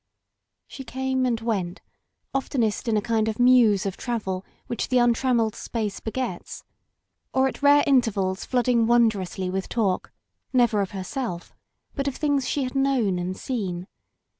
She 0.65 0.83
came 0.83 1.27
and 1.27 1.39
went, 1.39 1.79
oftenest 2.33 2.87
in 2.87 2.97
a 2.97 3.03
kind 3.03 3.27
of 3.27 3.37
muse 3.37 3.85
of 3.85 3.97
travel 3.97 4.43
which 4.65 4.89
the 4.89 4.97
imtrammelled 4.97 5.53
space 5.53 5.99
begets, 5.99 6.63
or 7.35 7.47
at 7.47 7.61
rare 7.61 7.83
inter 7.85 8.09
vals 8.09 8.43
flooding 8.43 8.87
wondrously 8.87 9.51
with 9.51 9.69
talk, 9.69 10.11
never 10.51 10.81
of 10.81 10.89
herself, 10.89 11.53
but 11.93 12.07
of 12.07 12.15
things 12.15 12.49
she 12.49 12.63
had 12.63 12.73
known 12.73 13.19
and 13.19 13.37
seen. 13.37 13.85